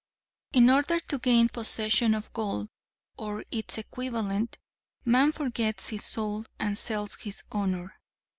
In 0.53 0.71
order 0.71 0.99
to 0.99 1.19
gain 1.19 1.47
possession 1.49 2.15
of 2.15 2.33
gold 2.33 2.69
or 3.17 3.45
its 3.51 3.77
equivalent 3.77 4.57
man 5.05 5.31
forgets 5.31 5.89
his 5.89 6.03
soul 6.05 6.45
and 6.57 6.75
sells 6.75 7.17
his 7.21 7.43
honor. 7.51 7.99